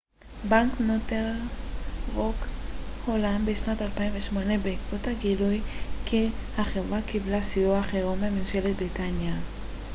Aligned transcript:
בנק 0.49 0.71
נורת'ן 0.79 1.37
רוק 2.15 2.35
הולאם 3.05 3.45
בשנת 3.45 3.81
2008 3.81 4.57
בעקבות 4.57 5.07
הגילוי 5.07 5.61
כי 6.05 6.27
החברה 6.57 7.01
קיבלה 7.01 7.41
סיוע 7.41 7.83
חירום 7.83 8.21
מממשלת 8.21 8.75
בריטניה 8.75 9.33